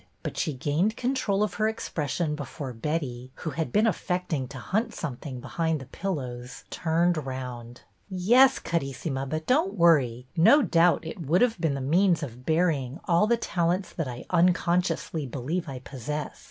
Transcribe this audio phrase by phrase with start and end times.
[0.23, 4.57] But she gained control of her expression before Betty, who had been af fecting to
[4.57, 7.81] hunt something behind the pillows, turned round.
[8.09, 10.25] Yes, Carissima, but don't worry.
[10.35, 14.25] No doubt it would have been the means of burying all the talents that I'
[14.31, 16.39] unconsciously' believe I possess.